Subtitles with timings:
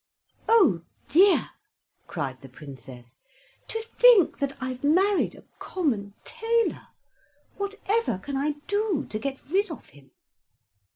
[0.49, 1.51] "Oh, dear,"
[2.07, 3.21] cried the Princess,
[3.67, 6.87] "to think that I've married a common tailor!
[7.57, 10.09] Whatever can I do to get rid of him?"